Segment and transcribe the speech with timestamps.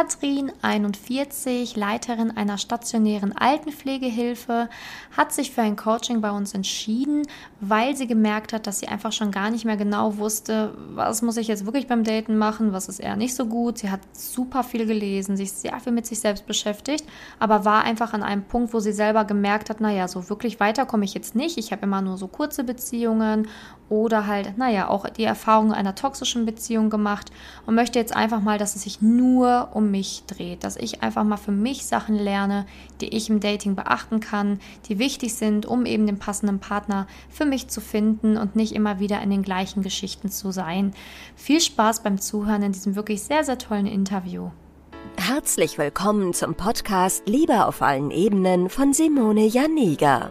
[0.00, 4.70] Katrin, 41, Leiterin einer stationären Altenpflegehilfe,
[5.14, 7.26] hat sich für ein Coaching bei uns entschieden,
[7.60, 11.36] weil sie gemerkt hat, dass sie einfach schon gar nicht mehr genau wusste, was muss
[11.36, 13.76] ich jetzt wirklich beim Daten machen, was ist eher nicht so gut.
[13.76, 17.04] Sie hat super viel gelesen, sich sehr viel mit sich selbst beschäftigt,
[17.38, 20.86] aber war einfach an einem Punkt, wo sie selber gemerkt hat, naja, so wirklich weiter
[20.86, 21.58] komme ich jetzt nicht.
[21.58, 23.48] Ich habe immer nur so kurze Beziehungen
[23.90, 27.30] oder halt, naja, auch die Erfahrung einer toxischen Beziehung gemacht
[27.66, 31.24] und möchte jetzt einfach mal, dass es sich nur um mich dreht, dass ich einfach
[31.24, 32.66] mal für mich Sachen lerne,
[33.00, 37.44] die ich im Dating beachten kann, die wichtig sind, um eben den passenden Partner für
[37.44, 40.94] mich zu finden und nicht immer wieder in den gleichen Geschichten zu sein.
[41.34, 44.50] Viel Spaß beim Zuhören in diesem wirklich sehr, sehr tollen Interview.
[45.16, 50.30] Herzlich willkommen zum Podcast Liebe auf allen Ebenen von Simone Janiga.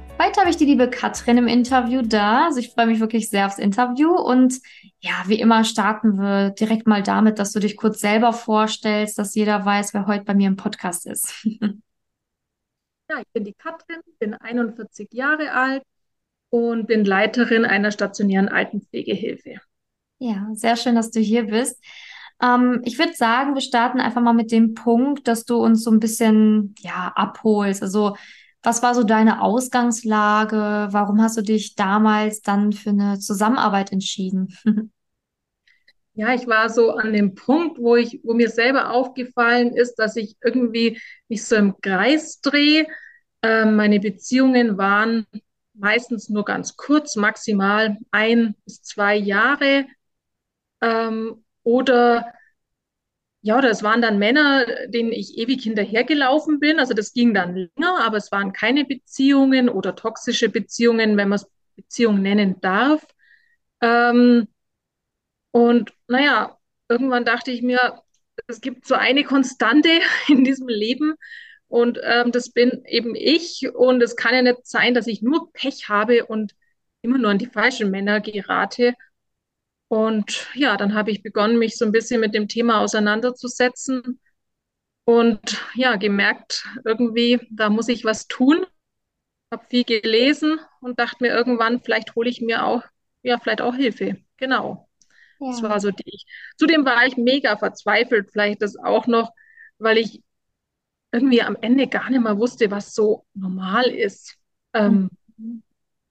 [0.21, 2.45] Heute habe ich die liebe Katrin im Interview da.
[2.45, 4.13] Also ich freue mich wirklich sehr aufs Interview.
[4.13, 4.59] Und
[4.99, 9.33] ja, wie immer starten wir direkt mal damit, dass du dich kurz selber vorstellst, dass
[9.33, 11.43] jeder weiß, wer heute bei mir im Podcast ist.
[11.43, 15.81] ja, ich bin die Katrin, bin 41 Jahre alt
[16.51, 19.55] und bin Leiterin einer stationären Altenpflegehilfe.
[20.19, 21.83] Ja, sehr schön, dass du hier bist.
[22.43, 25.89] Ähm, ich würde sagen, wir starten einfach mal mit dem Punkt, dass du uns so
[25.89, 27.81] ein bisschen ja abholst.
[27.81, 28.15] Also
[28.63, 30.87] was war so deine Ausgangslage?
[30.91, 34.55] Warum hast du dich damals dann für eine Zusammenarbeit entschieden?
[36.13, 40.17] Ja, ich war so an dem Punkt, wo ich, wo mir selber aufgefallen ist, dass
[40.17, 42.85] ich irgendwie mich so im Kreis drehe.
[43.41, 45.25] Ähm, meine Beziehungen waren
[45.73, 49.85] meistens nur ganz kurz, maximal ein bis zwei Jahre.
[50.81, 52.33] Ähm, oder
[53.41, 56.79] ja, das waren dann Männer, denen ich ewig hinterhergelaufen bin.
[56.79, 61.37] Also das ging dann länger, aber es waren keine Beziehungen oder toxische Beziehungen, wenn man
[61.37, 63.05] es Beziehung nennen darf.
[63.81, 64.47] Ähm,
[65.51, 66.57] und naja,
[66.89, 68.01] irgendwann dachte ich mir,
[68.47, 69.89] es gibt so eine Konstante
[70.27, 71.15] in diesem Leben
[71.67, 73.69] und ähm, das bin eben ich.
[73.73, 76.53] Und es kann ja nicht sein, dass ich nur Pech habe und
[77.01, 78.95] immer nur an die falschen Männer gerate.
[79.91, 84.21] Und ja, dann habe ich begonnen, mich so ein bisschen mit dem Thema auseinanderzusetzen
[85.03, 88.65] und ja, gemerkt, irgendwie, da muss ich was tun.
[89.51, 92.83] Habe viel gelesen und dachte mir irgendwann, vielleicht hole ich mir auch,
[93.21, 94.15] ja, vielleicht auch Hilfe.
[94.37, 94.87] Genau.
[95.41, 95.47] Ja.
[95.49, 96.19] Das war so die.
[96.55, 99.33] Zudem war ich mega verzweifelt, vielleicht das auch noch,
[99.77, 100.23] weil ich
[101.11, 104.37] irgendwie am Ende gar nicht mehr wusste, was so normal ist.
[104.73, 105.63] Ähm, mhm.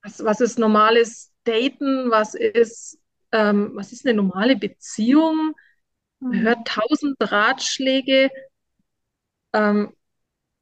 [0.03, 2.11] was, was ist normales Daten?
[2.11, 3.00] Was ist
[3.33, 5.55] ähm, was ist eine normale Beziehung?
[6.21, 6.43] Man mhm.
[6.43, 8.31] hört tausend Ratschläge.
[9.53, 9.93] Ähm,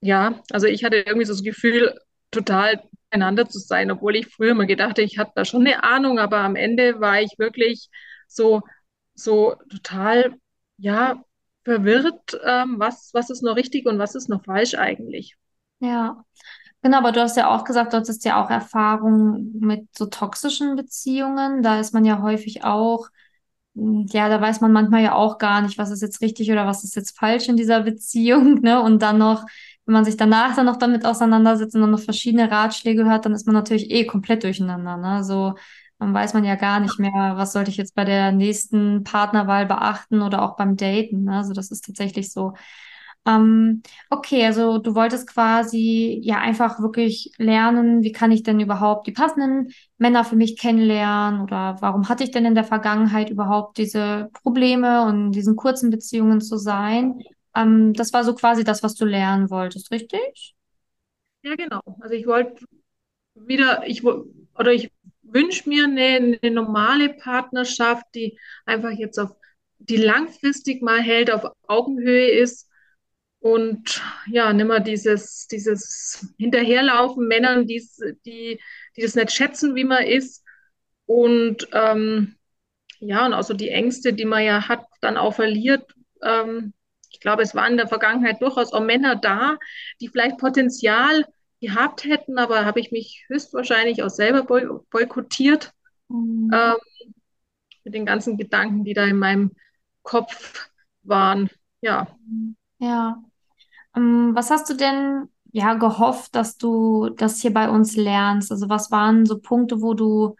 [0.01, 1.99] ja, also ich hatte irgendwie so das Gefühl,
[2.31, 5.83] total einander zu sein, obwohl ich früher mal gedacht habe, ich hatte da schon eine
[5.85, 7.89] Ahnung, aber am Ende war ich wirklich
[8.29, 8.63] so,
[9.15, 10.35] so total,
[10.77, 11.23] ja,
[11.65, 15.37] verwirrt, ähm, was, was ist noch richtig und was ist noch falsch eigentlich.
[15.81, 16.25] Ja,
[16.83, 20.77] Genau, aber du hast ja auch gesagt, du hattest ja auch Erfahrungen mit so toxischen
[20.77, 21.63] Beziehungen.
[21.63, 23.09] Da ist man ja häufig auch,
[23.77, 26.67] hm, ja, da weiß man manchmal ja auch gar nicht, was ist jetzt richtig oder
[26.67, 28.83] was ist jetzt falsch in dieser Beziehung, ne?
[28.83, 29.45] Und dann noch,
[29.87, 33.33] wenn man sich danach dann noch damit auseinandersetzt und dann noch verschiedene Ratschläge hört, dann
[33.35, 35.25] ist man natürlich eh komplett durcheinander, ne?
[35.25, 35.55] So,
[35.99, 39.67] dann weiß man ja gar nicht mehr, was sollte ich jetzt bei der nächsten Partnerwahl
[39.67, 41.39] beachten oder auch beim Daten, ne?
[41.39, 42.55] Also das ist tatsächlich so.
[43.29, 49.07] Ähm, okay, also du wolltest quasi ja einfach wirklich lernen, wie kann ich denn überhaupt
[49.07, 53.77] die passenden Männer für mich kennenlernen oder warum hatte ich denn in der Vergangenheit überhaupt
[53.79, 57.21] diese Probleme und diesen kurzen Beziehungen zu sein?
[57.55, 60.55] Ähm, das war so quasi das, was du lernen wolltest, richtig?
[61.43, 61.81] Ja, genau.
[62.01, 62.65] Also ich wollte
[63.35, 64.91] wieder, ich oder ich
[65.23, 69.31] wünsche mir eine, eine normale Partnerschaft, die einfach jetzt auf,
[69.79, 72.68] die langfristig mal hält, auf Augenhöhe ist
[73.41, 77.87] und ja, nimmer dieses, dieses Hinterherlaufen Männern, die,
[78.27, 78.61] die,
[78.97, 80.45] die das nicht schätzen, wie man ist.
[81.07, 82.37] Und ähm,
[83.01, 85.95] ja, und also die Ängste, die man ja hat, dann auch verliert.
[86.23, 86.75] Ähm,
[87.11, 89.57] ich glaube, es waren in der Vergangenheit durchaus auch Männer da,
[90.01, 91.25] die vielleicht Potenzial
[91.61, 95.73] gehabt hätten, aber habe ich mich höchstwahrscheinlich auch selber boy boykottiert
[96.09, 96.51] mhm.
[96.53, 96.77] ähm,
[97.85, 99.53] mit den ganzen Gedanken, die da in meinem
[100.03, 100.69] Kopf
[101.03, 101.51] waren.
[101.81, 102.19] Ja.
[102.79, 103.23] Ja.
[103.97, 108.53] Ähm, was hast du denn ja gehofft, dass du das hier bei uns lernst?
[108.53, 110.37] Also was waren so Punkte, wo du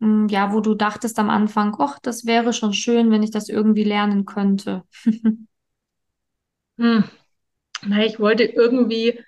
[0.00, 3.48] hm, ja, wo du dachtest am Anfang, ach, das wäre schon schön, wenn ich das
[3.50, 4.84] irgendwie lernen könnte?
[6.78, 7.04] Hm.
[7.84, 9.20] Na, ich wollte irgendwie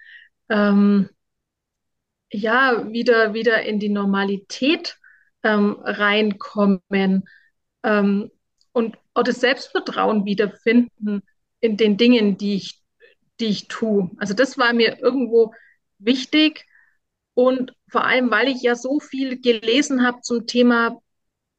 [0.50, 1.10] ähm,
[2.30, 4.98] ja wieder wieder in die Normalität
[5.42, 7.24] ähm, reinkommen
[7.82, 8.30] ähm,
[8.72, 11.22] und auch das Selbstvertrauen wiederfinden
[11.60, 12.82] in den Dingen, die ich,
[13.40, 14.10] die ich tue.
[14.18, 15.54] Also das war mir irgendwo
[15.98, 16.66] wichtig
[17.34, 21.00] und vor allem, weil ich ja so viel gelesen habe zum Thema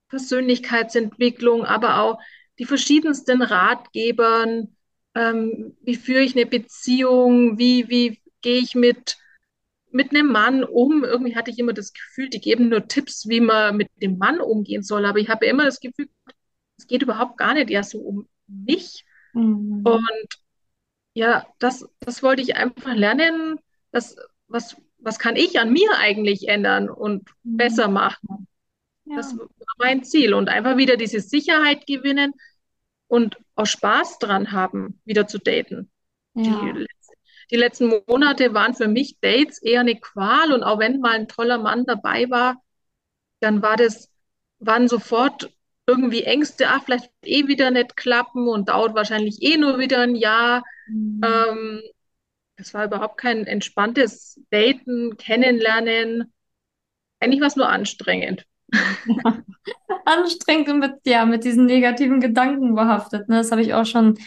[0.10, 2.20] Persönlichkeitsentwicklung, aber auch
[2.60, 4.76] die verschiedensten Ratgebern,
[5.16, 9.18] ähm, wie führe ich eine Beziehung, wie, wie gehe ich mit,
[9.92, 11.04] mit einem Mann um.
[11.04, 14.40] Irgendwie hatte ich immer das Gefühl, die geben nur Tipps, wie man mit dem Mann
[14.40, 16.10] umgehen soll, aber ich habe immer das Gefühl,
[16.78, 19.06] es geht überhaupt gar nicht ja so um mich.
[19.38, 19.84] Mhm.
[19.84, 20.28] Und
[21.14, 23.60] ja, das, das wollte ich einfach lernen,
[23.92, 24.16] das,
[24.48, 27.58] was, was kann ich an mir eigentlich ändern und Mhm.
[27.58, 28.48] besser machen.
[29.06, 29.48] Ja, Das war
[29.80, 30.34] mein Ziel.
[30.34, 32.34] Und einfach wieder diese Sicherheit gewinnen
[33.08, 35.92] und auch Spaß dran haben, wieder zu daten.
[36.36, 36.88] ja, Die,
[37.52, 40.54] die letzten Monate waren für mich Dates eher eine Qual.
[40.54, 42.62] Und auch wenn mal ein toller Mann dabei war,
[43.40, 44.10] dann war das,
[44.60, 45.52] waren sofort
[45.88, 50.02] irgendwie Ängste, ach, vielleicht wird eh wieder nicht klappen und dauert wahrscheinlich eh nur wieder
[50.02, 50.64] ein Jahr.
[50.88, 51.22] Mhm.
[51.24, 51.82] Ähm,
[52.58, 56.34] das war überhaupt kein entspanntes Daten, Kennenlernen.
[57.20, 58.46] Eigentlich war es nur anstrengend.
[60.06, 63.30] anstrengend und mit, ja, mit diesen negativen Gedanken behaftet.
[63.30, 63.38] Ne?
[63.38, 64.18] Das habe ich auch schon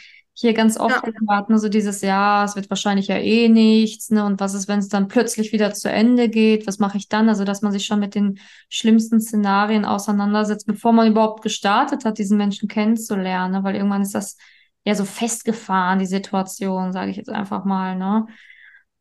[0.41, 1.59] hier ganz Ja, oft gehört, ne?
[1.59, 4.25] So dieses, ja, es wird wahrscheinlich ja eh nichts, ne?
[4.25, 6.67] Und was ist, wenn es dann plötzlich wieder zu Ende geht?
[6.67, 7.29] Was mache ich dann?
[7.29, 8.39] Also, dass man sich schon mit den
[8.69, 13.65] schlimmsten Szenarien auseinandersetzt, bevor man überhaupt gestartet hat, diesen Menschen kennenzulernen, ne?
[13.65, 14.37] Weil irgendwann ist das
[14.85, 18.27] ja so festgefahren, die Situation, sage ich jetzt einfach mal, ne?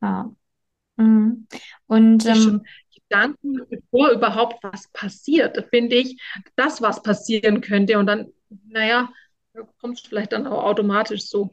[0.01, 0.29] Ja.
[0.97, 1.47] Mhm.
[1.87, 2.61] Und ähm,
[2.93, 6.21] Gedanken, bevor überhaupt was passiert, finde ich,
[6.55, 7.97] das, was passieren könnte.
[7.97, 8.27] Und dann,
[8.67, 9.09] naja,
[9.79, 11.51] kommt es vielleicht dann auch automatisch so.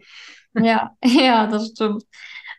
[0.54, 2.04] ja, ja, das stimmt.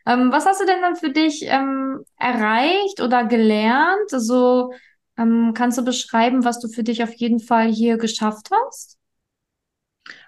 [0.06, 4.14] Ähm, was hast du denn dann für dich ähm, erreicht oder gelernt?
[4.14, 4.74] Also
[5.18, 8.98] ähm, kannst du beschreiben, was du für dich auf jeden Fall hier geschafft hast?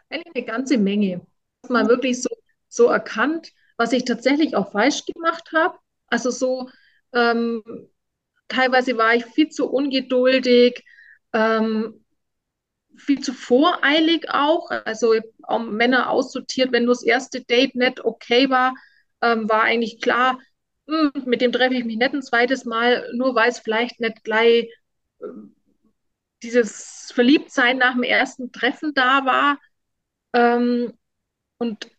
[0.09, 1.25] Eine ganze Menge.
[1.69, 2.29] Mal wirklich so,
[2.67, 5.77] so erkannt, was ich tatsächlich auch falsch gemacht habe.
[6.07, 6.69] Also so,
[7.13, 7.63] ähm,
[8.47, 10.83] teilweise war ich viel zu ungeduldig,
[11.33, 12.03] ähm,
[12.99, 14.69] viel zu voreilig auch.
[14.71, 18.75] Also auch Männer aussortiert, wenn nur das erste Date nicht okay war,
[19.21, 20.39] ähm, war eigentlich klar,
[20.87, 24.23] hm, mit dem treffe ich mich nicht ein zweites Mal, nur weil es vielleicht nicht
[24.23, 24.69] gleich
[25.21, 25.25] äh,
[26.43, 29.59] dieses Verliebtsein nach dem ersten Treffen da war.
[30.33, 30.93] Ähm,
[31.57, 31.89] und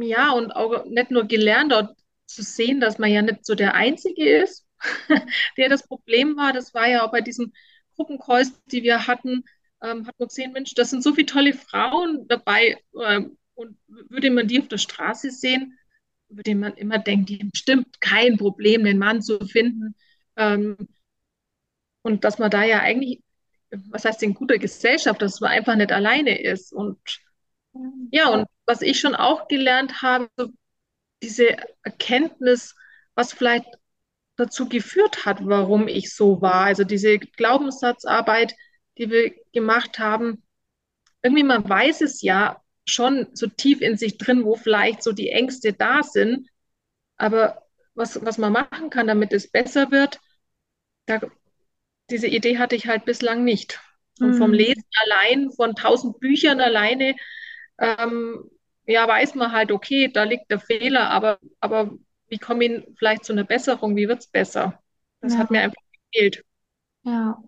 [0.00, 1.88] ja, und auch nicht nur gelernt, auch
[2.26, 4.66] zu sehen, dass man ja nicht so der Einzige ist,
[5.56, 6.52] der das Problem war.
[6.52, 7.52] Das war ja auch bei diesem
[7.96, 9.44] Gruppencalls, die wir hatten,
[9.82, 12.78] ähm, hat man gesehen, Mensch, das sind so viele tolle Frauen dabei.
[13.02, 15.78] Ähm, und würde man die auf der Straße sehen,
[16.28, 19.94] würde man immer denken, die haben bestimmt kein Problem, den Mann zu finden.
[20.36, 20.76] Ähm,
[22.02, 23.22] und dass man da ja eigentlich,
[23.70, 26.72] was heißt in guter Gesellschaft, dass man einfach nicht alleine ist.
[26.72, 26.98] Und
[28.10, 30.48] ja, und was ich schon auch gelernt habe, so
[31.22, 32.74] diese Erkenntnis,
[33.14, 33.66] was vielleicht
[34.36, 36.64] dazu geführt hat, warum ich so war.
[36.64, 38.54] Also diese Glaubenssatzarbeit,
[39.00, 40.44] die wir gemacht haben,
[41.22, 45.30] irgendwie man weiß es ja schon so tief in sich drin, wo vielleicht so die
[45.30, 46.48] Ängste da sind.
[47.16, 47.64] Aber
[47.94, 50.20] was, was man machen kann, damit es besser wird,
[51.06, 51.20] da,
[52.10, 53.80] diese Idee hatte ich halt bislang nicht.
[54.20, 54.54] Und vom Mhm.
[54.54, 57.16] Lesen allein, von tausend Büchern alleine,
[57.78, 58.50] ähm,
[58.86, 61.92] ja, weiß man halt, okay, da liegt der Fehler, aber, aber
[62.28, 63.96] wie komme ich vielleicht zu einer Besserung?
[63.96, 64.82] Wie wird es besser?
[65.20, 66.44] Das hat mir Ja, einfach gefehlt.
[67.04, 67.42] ja.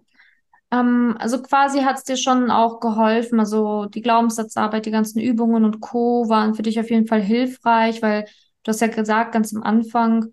[0.72, 3.38] Ähm, also quasi hat es dir schon auch geholfen.
[3.40, 6.28] Also die Glaubenssatzarbeit, die ganzen Übungen und Co.
[6.28, 8.24] waren für dich auf jeden Fall hilfreich, weil
[8.64, 10.28] du hast ja gesagt, ganz am Anfang,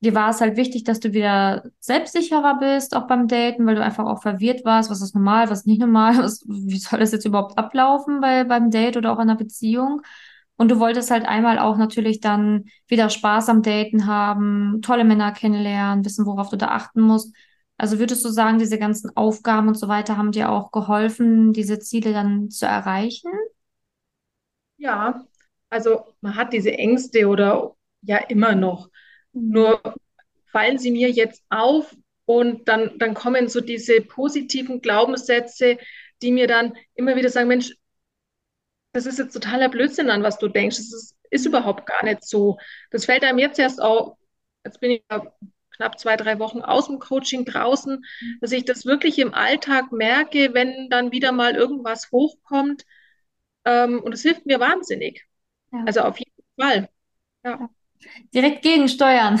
[0.00, 3.82] dir war es halt wichtig, dass du wieder selbstsicherer bist, auch beim Daten, weil du
[3.82, 7.12] einfach auch verwirrt warst, was ist normal, was ist nicht normal, was, wie soll das
[7.12, 10.02] jetzt überhaupt ablaufen bei, beim Date oder auch in einer Beziehung.
[10.56, 15.32] Und du wolltest halt einmal auch natürlich dann wieder Spaß am Daten haben, tolle Männer
[15.32, 17.32] kennenlernen, wissen, worauf du da achten musst.
[17.78, 21.78] Also würdest du sagen, diese ganzen Aufgaben und so weiter haben dir auch geholfen, diese
[21.78, 23.30] Ziele dann zu erreichen?
[24.76, 25.24] Ja,
[25.70, 28.88] also man hat diese Ängste oder ja immer noch.
[29.32, 29.52] Mhm.
[29.52, 29.80] Nur
[30.52, 31.94] fallen sie mir jetzt auf
[32.26, 35.78] und dann, dann kommen so diese positiven Glaubenssätze,
[36.22, 37.74] die mir dann immer wieder sagen, Mensch,
[38.92, 40.76] das ist jetzt totaler Blödsinn an, was du denkst.
[40.78, 42.58] Das ist, ist überhaupt gar nicht so.
[42.90, 44.16] Das fällt einem jetzt erst au-
[44.64, 45.32] jetzt bin ich ja
[45.78, 48.04] knapp zwei, drei Wochen aus dem Coaching draußen,
[48.40, 52.84] dass ich das wirklich im Alltag merke, wenn dann wieder mal irgendwas hochkommt.
[53.64, 55.26] Ähm, und es hilft mir wahnsinnig.
[55.72, 55.84] Ja.
[55.86, 56.88] Also auf jeden Fall.
[57.44, 57.70] Ja.
[58.34, 59.40] Direkt gegensteuern.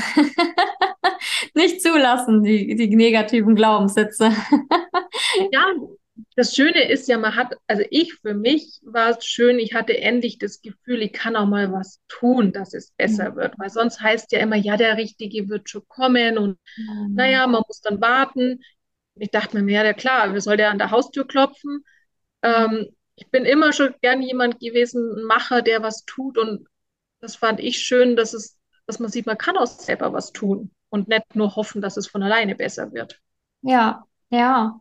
[1.54, 4.32] Nicht zulassen, die, die negativen Glaubenssätze.
[5.52, 5.66] ja,
[6.36, 9.96] das Schöne ist ja, man hat, also ich für mich war es schön, ich hatte
[9.98, 13.36] endlich das Gefühl, ich kann auch mal was tun, dass es besser mhm.
[13.36, 13.58] wird.
[13.58, 17.14] Weil sonst heißt ja immer, ja, der Richtige wird schon kommen und mhm.
[17.14, 18.60] naja, man muss dann warten.
[19.14, 21.84] Ich dachte mir, ja, klar, wer soll der an der Haustür klopfen?
[22.42, 26.66] Ähm, ich bin immer schon gern jemand gewesen, ein Macher, der was tut und
[27.20, 30.70] das fand ich schön, dass es, dass man sieht, man kann auch selber was tun
[30.88, 33.20] und nicht nur hoffen, dass es von alleine besser wird.
[33.62, 34.80] Ja, ja.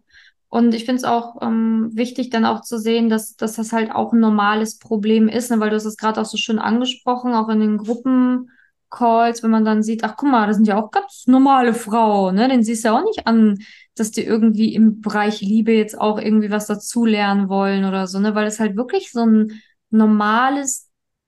[0.50, 3.92] Und ich finde es auch ähm, wichtig, dann auch zu sehen, dass, dass das halt
[3.92, 5.60] auch ein normales Problem ist, ne?
[5.60, 9.66] weil du hast es gerade auch so schön angesprochen, auch in den Gruppencalls, wenn man
[9.66, 12.48] dann sieht, ach guck mal, das sind ja auch ganz normale Frauen, ne?
[12.48, 13.58] Den siehst du ja auch nicht an,
[13.96, 18.34] dass die irgendwie im Bereich Liebe jetzt auch irgendwie was dazulernen wollen oder so, ne?
[18.34, 20.87] Weil es halt wirklich so ein normales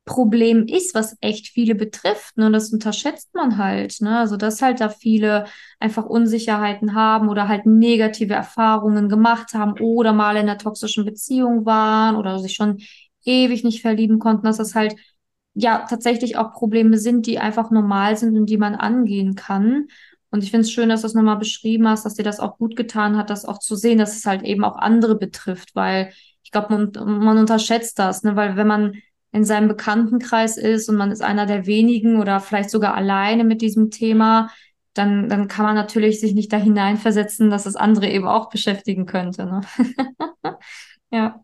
[0.09, 2.35] Problem ist, was echt viele betrifft.
[2.35, 2.51] Ne?
[2.51, 4.01] Das unterschätzt man halt.
[4.01, 4.17] Ne?
[4.17, 5.45] Also, dass halt da viele
[5.79, 11.63] einfach Unsicherheiten haben oder halt negative Erfahrungen gemacht haben oder mal in einer toxischen Beziehung
[11.67, 12.79] waren oder sich schon
[13.23, 14.95] ewig nicht verlieben konnten, dass das halt
[15.53, 19.89] ja tatsächlich auch Probleme sind, die einfach normal sind und die man angehen kann.
[20.31, 22.57] Und ich finde es schön, dass du es nochmal beschrieben hast, dass dir das auch
[22.57, 26.11] gut getan hat, das auch zu sehen, dass es halt eben auch andere betrifft, weil
[26.43, 28.35] ich glaube, man, man unterschätzt das, ne?
[28.35, 28.95] weil wenn man
[29.31, 33.61] in seinem Bekanntenkreis ist und man ist einer der wenigen oder vielleicht sogar alleine mit
[33.61, 34.49] diesem Thema,
[34.93, 39.05] dann, dann kann man natürlich sich nicht da hineinversetzen, dass das andere eben auch beschäftigen
[39.05, 39.45] könnte.
[39.45, 39.61] Ne?
[41.11, 41.43] ja.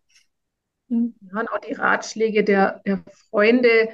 [0.89, 1.15] Hm.
[1.31, 3.89] Ja, und auch die Ratschläge der, der Freunde,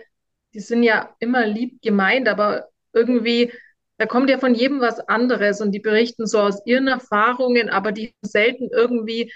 [0.54, 3.52] die sind ja immer lieb gemeint, aber irgendwie,
[3.98, 7.92] da kommt ja von jedem was anderes und die berichten so aus ihren Erfahrungen, aber
[7.92, 9.32] die selten irgendwie,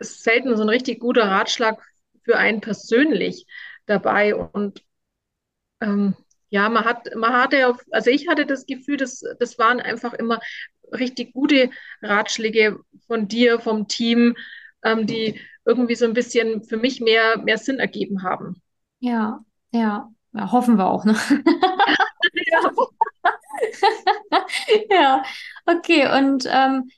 [0.00, 1.80] selten so ein richtig guter Ratschlag
[2.24, 3.46] für einen persönlich
[3.86, 4.34] dabei.
[4.34, 4.82] Und
[5.80, 6.14] ähm,
[6.48, 10.40] ja, man hat, man hatte, also ich hatte das Gefühl, das, das waren einfach immer
[10.92, 11.70] richtig gute
[12.02, 14.36] Ratschläge von dir, vom Team,
[14.84, 18.62] ähm, die irgendwie so ein bisschen für mich mehr, mehr Sinn ergeben haben.
[19.00, 21.16] Ja, ja, ja hoffen wir auch, ne?
[22.46, 22.70] ja.
[24.90, 25.22] ja,
[25.66, 26.06] okay.
[26.18, 26.90] Und ähm,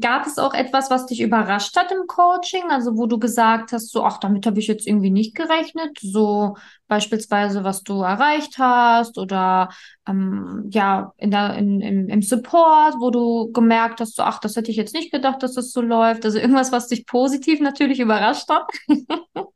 [0.00, 2.70] Gab es auch etwas, was dich überrascht hat im Coaching?
[2.70, 5.98] Also wo du gesagt hast, so, ach, damit habe ich jetzt irgendwie nicht gerechnet.
[6.00, 9.70] So beispielsweise, was du erreicht hast oder
[10.06, 14.54] ähm, ja, in der, in, im, im Support, wo du gemerkt hast, so, ach, das
[14.54, 16.24] hätte ich jetzt nicht gedacht, dass das so läuft.
[16.24, 18.70] Also irgendwas, was dich positiv natürlich überrascht hat.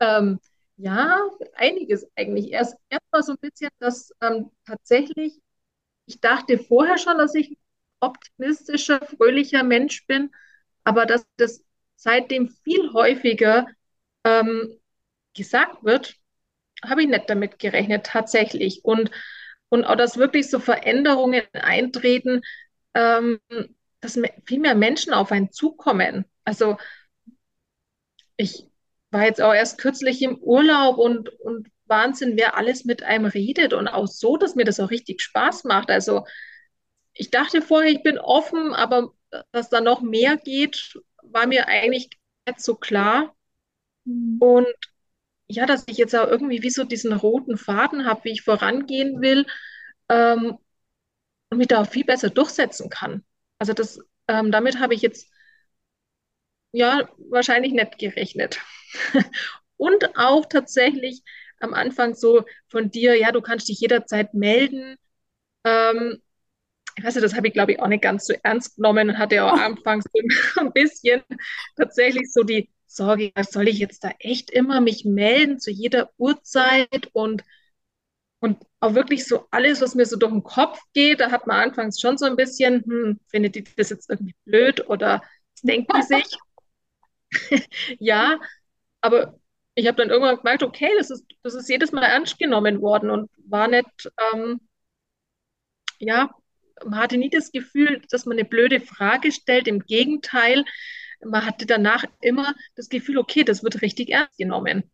[0.00, 0.38] ähm,
[0.76, 1.20] ja,
[1.54, 2.52] einiges eigentlich.
[2.52, 5.40] Erst erstmal so ein bisschen, dass ähm, tatsächlich,
[6.06, 7.56] ich dachte vorher schon, dass ich
[8.00, 10.30] optimistischer, fröhlicher Mensch bin,
[10.84, 11.64] aber dass das
[11.96, 13.66] seitdem viel häufiger
[14.24, 14.78] ähm,
[15.34, 16.16] gesagt wird,
[16.84, 18.84] habe ich nicht damit gerechnet, tatsächlich.
[18.84, 19.10] Und,
[19.68, 22.42] und auch, dass wirklich so Veränderungen eintreten,
[22.94, 23.40] ähm,
[24.00, 26.24] dass viel mehr Menschen auf einen zukommen.
[26.44, 26.76] Also
[28.36, 28.66] ich
[29.10, 33.72] war jetzt auch erst kürzlich im Urlaub und, und Wahnsinn, wer alles mit einem redet
[33.72, 35.90] und auch so, dass mir das auch richtig Spaß macht.
[35.90, 36.24] Also
[37.16, 39.12] ich dachte vorher, ich bin offen, aber
[39.52, 42.10] dass da noch mehr geht, war mir eigentlich
[42.46, 43.34] nicht so klar.
[44.04, 44.36] Mhm.
[44.40, 44.66] Und
[45.48, 49.20] ja, dass ich jetzt auch irgendwie wie so diesen roten Faden habe, wie ich vorangehen
[49.20, 49.46] will
[50.08, 50.58] ähm,
[51.50, 53.24] und mich da auch viel besser durchsetzen kann.
[53.58, 55.28] Also das, ähm, damit habe ich jetzt
[56.72, 58.60] ja wahrscheinlich nicht gerechnet.
[59.76, 61.22] und auch tatsächlich
[61.60, 64.96] am Anfang so von dir, ja, du kannst dich jederzeit melden.
[65.64, 66.22] Ähm,
[66.96, 69.18] ich weiß nicht, das habe ich glaube ich auch nicht ganz so ernst genommen und
[69.18, 70.04] hatte auch anfangs
[70.54, 71.22] so ein bisschen
[71.76, 77.10] tatsächlich so die Sorge, soll ich jetzt da echt immer mich melden zu jeder Uhrzeit
[77.12, 77.42] und
[78.40, 81.68] und auch wirklich so alles, was mir so durch den Kopf geht, da hat man
[81.70, 85.22] anfangs schon so ein bisschen, hm, findet die das jetzt irgendwie blöd oder
[85.62, 86.24] denkt die sich?
[87.98, 88.38] ja,
[89.00, 89.38] aber
[89.74, 93.10] ich habe dann irgendwann gemerkt, okay, das ist, das ist jedes Mal ernst genommen worden
[93.10, 93.86] und war nicht,
[94.34, 94.60] ähm,
[95.98, 96.30] ja,
[96.84, 99.68] man hatte nie das Gefühl, dass man eine blöde Frage stellt.
[99.68, 100.64] Im Gegenteil,
[101.24, 104.84] man hatte danach immer das Gefühl, okay, das wird richtig ernst genommen.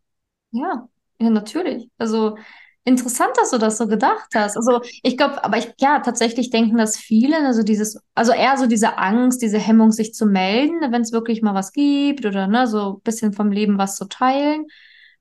[0.51, 1.89] Ja, ja, natürlich.
[1.99, 2.37] Also
[2.85, 4.57] interessant, dass du das so gedacht hast.
[4.57, 8.67] Also ich glaube, aber ich, ja, tatsächlich denken das viele, also dieses, also eher so
[8.67, 12.67] diese Angst, diese Hemmung, sich zu melden, wenn es wirklich mal was gibt oder ne,
[12.67, 14.67] so ein bisschen vom Leben was zu teilen.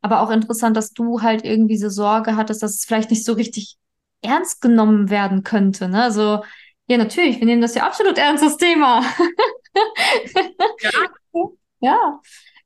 [0.02, 3.34] Aber auch interessant, dass du halt irgendwie diese Sorge hattest, dass es vielleicht nicht so
[3.34, 3.78] richtig
[4.22, 5.90] ernst genommen werden könnte.
[5.90, 6.04] Ne?
[6.04, 6.44] Also,
[6.88, 9.04] ja, natürlich, wir nehmen das ja absolut ernst, das Thema.
[10.84, 10.92] Ja.
[11.80, 12.20] ja,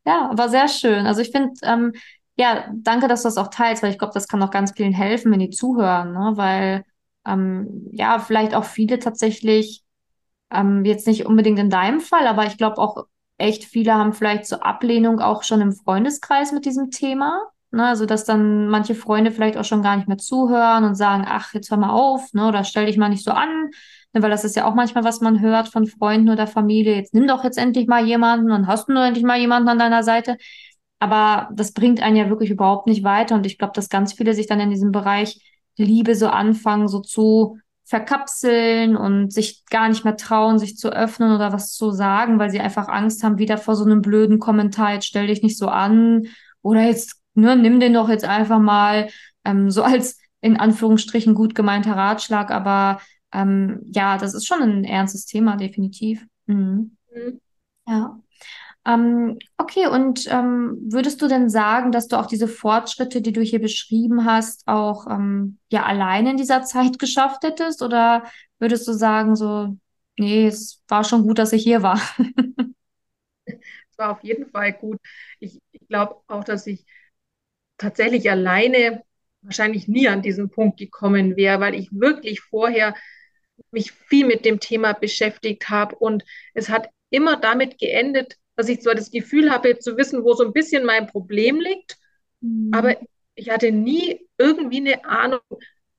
[0.06, 1.06] ja, aber sehr schön.
[1.06, 1.94] Also ich finde, ähm,
[2.38, 4.94] ja, danke, dass du das auch teilst, weil ich glaube, das kann auch ganz vielen
[4.94, 6.34] helfen, wenn die zuhören, ne?
[6.36, 6.84] Weil
[7.26, 9.84] ähm, ja, vielleicht auch viele tatsächlich,
[10.52, 13.06] ähm, jetzt nicht unbedingt in deinem Fall, aber ich glaube auch
[13.38, 17.42] echt viele haben vielleicht so Ablehnung auch schon im Freundeskreis mit diesem Thema.
[17.76, 17.86] Ne?
[17.86, 21.54] Also, dass dann manche Freunde vielleicht auch schon gar nicht mehr zuhören und sagen, ach,
[21.54, 22.48] jetzt hör mal auf, ne?
[22.48, 23.70] Oder stell dich mal nicht so an.
[24.14, 24.22] Ne?
[24.22, 26.96] Weil das ist ja auch manchmal, was man hört von Freunden oder Familie.
[26.96, 29.80] Jetzt nimm doch jetzt endlich mal jemanden, dann hast du nur endlich mal jemanden an
[29.80, 30.38] deiner Seite.
[31.00, 33.36] Aber das bringt einen ja wirklich überhaupt nicht weiter.
[33.36, 35.42] Und ich glaube, dass ganz viele sich dann in diesem Bereich
[35.78, 41.36] Liebe so anfangen, so zu verkapseln und sich gar nicht mehr trauen, sich zu öffnen
[41.36, 44.94] oder was zu sagen, weil sie einfach Angst haben, wieder vor so einem blöden Kommentar,
[44.94, 46.24] jetzt stell dich nicht so an
[46.64, 49.10] oder jetzt, ne, nimm den doch jetzt einfach mal,
[49.46, 53.00] ähm, so als in Anführungsstrichen gut gemeinter Ratschlag, aber
[53.34, 56.26] ähm, ja, das ist schon ein ernstes Thema, definitiv.
[56.46, 56.98] Mhm.
[57.14, 57.40] Mhm.
[57.88, 58.20] Ja.
[58.88, 63.42] Ähm, okay, und ähm, würdest du denn sagen, dass du auch diese Fortschritte, die du
[63.42, 67.82] hier beschrieben hast, auch ähm, ja alleine in dieser Zeit geschafft hättest?
[67.82, 68.24] Oder
[68.60, 69.76] würdest du sagen, so,
[70.18, 72.00] nee, es war schon gut, dass ich hier war?
[73.92, 75.00] Es war auf jeden Fall gut.
[75.40, 76.86] Ich, ich glaube auch, dass ich
[77.78, 79.04] tatsächlich alleine
[79.42, 82.96] wahrscheinlich nie an diesen Punkt gekommen wäre, weil ich wirklich vorher
[83.72, 88.82] mich viel mit dem Thema beschäftigt habe und es hat immer damit geendet, dass ich
[88.82, 91.98] zwar das Gefühl habe, zu wissen, wo so ein bisschen mein Problem liegt,
[92.42, 92.72] mhm.
[92.74, 92.98] aber
[93.36, 95.42] ich hatte nie irgendwie eine Ahnung,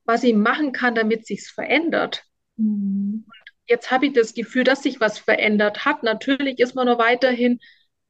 [0.05, 2.23] was ich machen kann, damit sich's verändert.
[2.57, 3.25] Mhm.
[3.67, 6.01] jetzt habe ich das Gefühl, dass sich was verändert hat.
[6.01, 7.59] Natürlich ist man noch weiterhin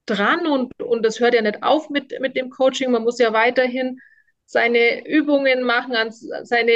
[0.10, 2.92] dran und, und das hört ja nicht auf mit, mit dem Coaching.
[2.92, 4.00] Man muss ja weiterhin
[4.46, 6.72] seine Übungen machen, seine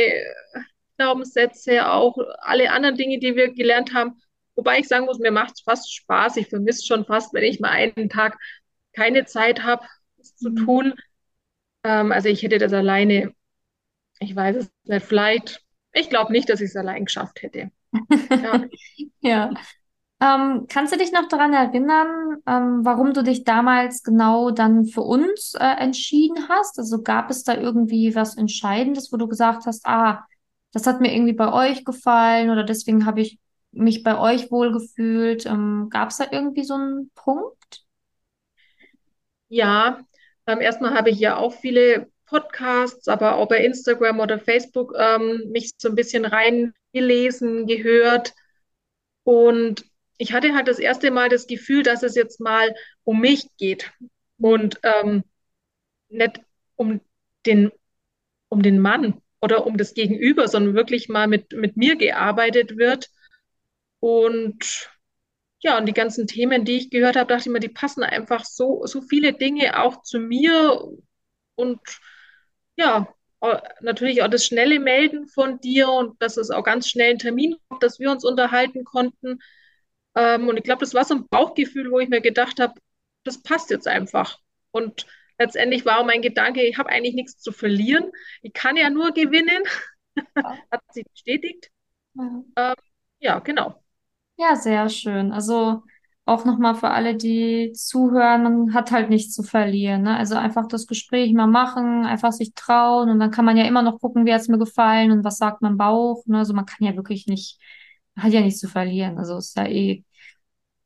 [0.97, 4.21] Glaubenssätze, auch alle anderen Dinge, die wir gelernt haben,
[4.55, 6.37] Wobei ich sagen muss, mir macht es fast Spaß.
[6.37, 8.37] Ich vermisse schon fast, wenn ich mal einen Tag
[8.93, 9.85] keine Zeit habe,
[10.17, 10.55] das zu mhm.
[10.65, 10.93] tun.
[11.83, 13.33] Ähm, also ich hätte das alleine,
[14.19, 17.71] ich weiß es nicht, vielleicht, ich glaube nicht, dass ich es allein geschafft hätte.
[18.29, 18.65] Ja.
[19.21, 19.53] ja.
[20.21, 25.01] Ähm, kannst du dich noch daran erinnern, ähm, warum du dich damals genau dann für
[25.01, 26.77] uns äh, entschieden hast?
[26.77, 30.25] Also gab es da irgendwie was Entscheidendes, wo du gesagt hast, ah,
[30.73, 33.39] das hat mir irgendwie bei euch gefallen oder deswegen habe ich
[33.71, 35.45] mich bei euch wohlgefühlt.
[35.47, 37.83] Ähm, Gab es da irgendwie so einen Punkt?
[39.49, 39.99] Ja,
[40.47, 45.49] ähm, erstmal habe ich ja auch viele Podcasts, aber auch bei Instagram oder Facebook ähm,
[45.51, 48.33] mich so ein bisschen reingelesen, gehört.
[49.23, 49.85] Und
[50.21, 53.91] ich hatte halt das erste Mal das Gefühl, dass es jetzt mal um mich geht
[54.37, 55.23] und ähm,
[56.09, 56.39] nicht
[56.75, 57.01] um
[57.47, 57.71] den,
[58.47, 63.09] um den Mann oder um das Gegenüber, sondern wirklich mal mit, mit mir gearbeitet wird.
[63.99, 64.91] Und
[65.63, 68.45] ja, und die ganzen Themen, die ich gehört habe, dachte ich mir, die passen einfach
[68.45, 70.83] so, so viele Dinge auch zu mir.
[71.55, 71.79] Und
[72.75, 73.11] ja,
[73.81, 77.55] natürlich auch das schnelle Melden von dir und dass es auch ganz schnell einen Termin
[77.69, 79.39] gab, dass wir uns unterhalten konnten.
[80.15, 82.73] Ähm, und ich glaube, das war so ein Bauchgefühl, wo ich mir gedacht habe,
[83.23, 84.39] das passt jetzt einfach.
[84.71, 85.05] Und
[85.39, 88.11] letztendlich war mein Gedanke, ich habe eigentlich nichts zu verlieren.
[88.41, 89.63] Ich kann ja nur gewinnen.
[90.71, 91.69] Hat sich bestätigt.
[92.13, 92.43] Ja.
[92.55, 92.75] Ähm,
[93.19, 93.81] ja, genau.
[94.37, 95.31] Ja, sehr schön.
[95.31, 95.83] Also
[96.25, 100.03] auch nochmal für alle, die zuhören, man hat halt nichts zu verlieren.
[100.03, 100.15] Ne?
[100.17, 103.81] Also einfach das Gespräch mal machen, einfach sich trauen und dann kann man ja immer
[103.81, 106.25] noch gucken, wie hat es mir gefallen und was sagt mein Bauch.
[106.27, 106.39] Ne?
[106.39, 107.59] Also man kann ja wirklich nicht,
[108.17, 109.17] hat ja nichts zu verlieren.
[109.17, 110.03] Also ist ja eh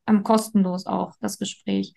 [0.08, 1.94] ähm, kostenlos auch das Gespräch.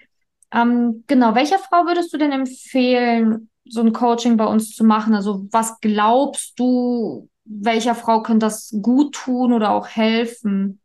[0.53, 5.15] Ähm, genau, welcher Frau würdest du denn empfehlen, so ein Coaching bei uns zu machen?
[5.15, 10.81] Also was glaubst du, welcher Frau könnte das gut tun oder auch helfen?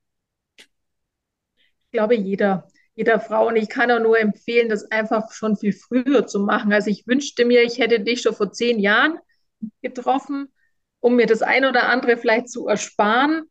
[1.93, 3.47] glaube, jeder, jeder Frau.
[3.47, 6.73] Und ich kann auch nur empfehlen, das einfach schon viel früher zu machen.
[6.73, 9.17] Also ich wünschte mir, ich hätte dich schon vor zehn Jahren
[9.82, 10.51] getroffen,
[10.99, 13.43] um mir das eine oder andere vielleicht zu ersparen.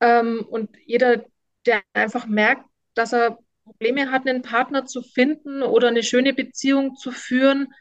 [0.00, 1.24] Ähm, und jeder,
[1.66, 6.96] der einfach merkt, dass er Probleme hat, einen Partner zu finden oder eine schöne Beziehung
[6.96, 7.72] zu führen,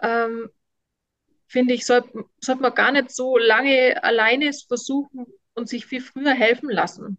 [0.00, 0.50] ähm,
[1.48, 6.32] finde ich, sollte sollt man gar nicht so lange alleine versuchen und sich viel früher
[6.32, 7.18] helfen lassen.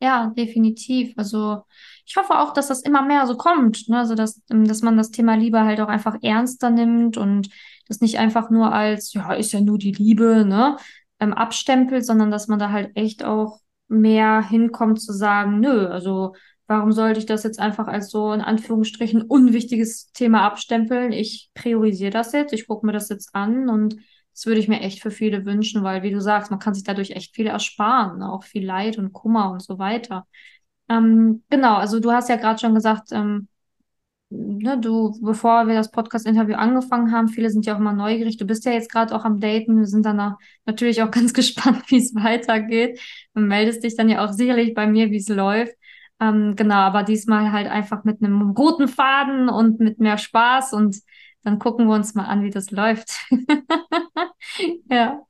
[0.00, 1.12] Ja, definitiv.
[1.16, 1.62] Also
[2.06, 3.98] ich hoffe auch, dass das immer mehr so kommt, ne?
[3.98, 7.48] Also dass, ähm, dass man das Thema Liebe halt auch einfach ernster nimmt und
[7.88, 10.76] das nicht einfach nur als, ja, ist ja nur die Liebe, ne,
[11.20, 16.34] ähm, abstempelt, sondern dass man da halt echt auch mehr hinkommt zu sagen, nö, also
[16.66, 21.12] warum sollte ich das jetzt einfach als so in Anführungsstrichen unwichtiges Thema abstempeln?
[21.12, 23.96] Ich priorisiere das jetzt, ich gucke mir das jetzt an und
[24.34, 26.84] Das würde ich mir echt für viele wünschen, weil, wie du sagst, man kann sich
[26.84, 28.30] dadurch echt viel ersparen, ne?
[28.32, 30.26] auch viel Leid und Kummer und so weiter.
[30.88, 33.48] Ähm, genau, also du hast ja gerade schon gesagt, ähm,
[34.30, 38.36] ne, du, bevor wir das Podcast-Interview angefangen haben, viele sind ja auch immer neugierig.
[38.36, 39.78] Du bist ja jetzt gerade auch am Daten.
[39.78, 40.36] Wir sind dann
[40.66, 43.00] natürlich auch ganz gespannt, wie es weitergeht.
[43.34, 45.74] Du meldest dich dann ja auch sicherlich bei mir, wie es läuft.
[46.20, 50.96] Ähm, genau, aber diesmal halt einfach mit einem roten Faden und mit mehr Spaß und
[51.44, 53.10] dann gucken wir uns mal an, wie das läuft.
[54.90, 55.22] ja.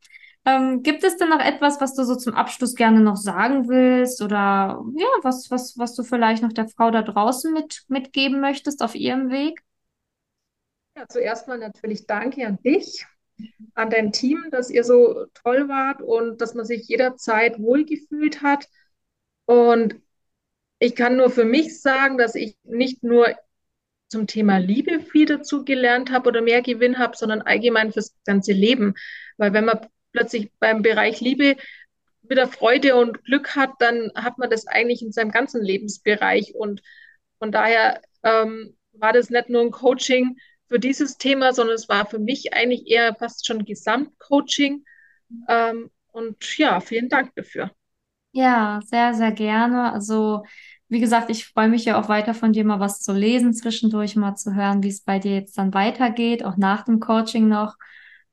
[0.45, 4.23] Ähm, gibt es denn noch etwas, was du so zum Abschluss gerne noch sagen willst
[4.23, 8.83] oder ja, was, was, was du vielleicht noch der Frau da draußen mit, mitgeben möchtest
[8.83, 9.63] auf ihrem Weg?
[10.97, 13.07] Ja, zuerst mal natürlich danke an dich,
[13.75, 18.69] an dein Team, dass ihr so toll wart und dass man sich jederzeit wohlgefühlt hat.
[19.45, 19.97] Und
[20.79, 23.29] ich kann nur für mich sagen, dass ich nicht nur
[24.09, 28.53] zum Thema Liebe viel dazu gelernt habe oder mehr Gewinn habe, sondern allgemein fürs ganze
[28.53, 28.95] Leben.
[29.37, 31.57] Weil wenn man plötzlich beim Bereich Liebe
[32.23, 36.55] wieder Freude und Glück hat, dann hat man das eigentlich in seinem ganzen Lebensbereich.
[36.55, 36.83] Und
[37.39, 40.37] von daher ähm, war das nicht nur ein Coaching
[40.69, 44.85] für dieses Thema, sondern es war für mich eigentlich eher fast schon Gesamtcoaching.
[45.49, 47.71] Ähm, und ja, vielen Dank dafür.
[48.33, 49.93] Ja, sehr, sehr gerne.
[49.93, 50.45] Also,
[50.89, 54.17] wie gesagt, ich freue mich ja auch weiter von dir mal was zu lesen zwischendurch,
[54.17, 57.77] mal zu hören, wie es bei dir jetzt dann weitergeht, auch nach dem Coaching noch.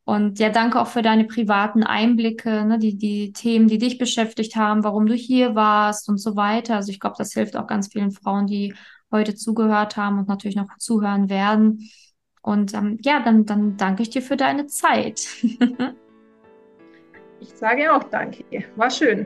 [0.06, 4.56] Und ja, danke auch für deine privaten Einblicke, ne, die, die Themen, die dich beschäftigt
[4.56, 6.76] haben, warum du hier warst und so weiter.
[6.76, 8.76] Also ich glaube, das hilft auch ganz vielen Frauen, die
[9.12, 11.90] heute zugehört haben und natürlich noch zuhören werden.
[12.44, 15.28] Und ähm, ja, dann, dann danke ich dir für deine Zeit.
[17.40, 18.44] ich sage auch danke.
[18.76, 19.26] War schön.